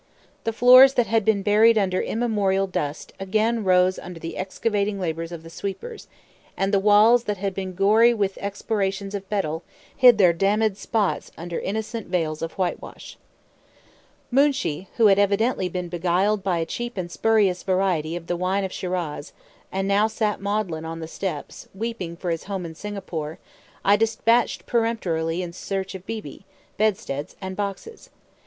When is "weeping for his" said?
21.75-22.45